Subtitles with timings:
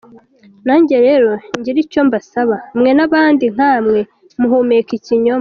[0.67, 1.29] Nanjye rero
[1.59, 3.99] ngire icyo mbasaba, mwe n’abandi nkamwe
[4.39, 5.39] muhumeka ikinyoma.